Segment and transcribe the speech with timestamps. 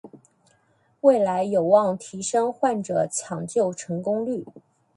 [1.01, 4.43] 未来有望提升患者抢救成功率